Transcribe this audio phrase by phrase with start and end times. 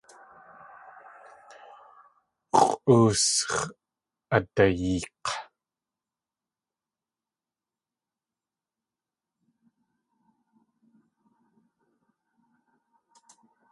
[2.59, 3.57] X̲ʼoosx̲
[4.35, 5.27] adayeek̲.